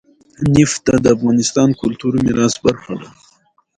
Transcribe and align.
نفت 0.55 0.85
د 1.03 1.05
افغانستان 1.15 1.67
د 1.71 1.75
کلتوري 1.81 2.19
میراث 2.25 2.55
برخه 2.65 2.93
ده. 3.01 3.09